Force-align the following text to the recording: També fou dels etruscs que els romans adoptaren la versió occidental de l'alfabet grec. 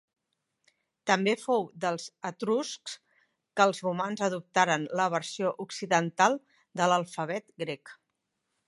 També 1.09 1.33
fou 1.41 1.67
dels 1.83 2.05
etruscs 2.29 2.95
que 3.61 3.69
els 3.69 3.83
romans 3.89 4.25
adoptaren 4.29 4.89
la 5.01 5.07
versió 5.19 5.53
occidental 5.67 6.43
de 6.81 6.91
l'alfabet 6.95 7.49
grec. 7.67 7.97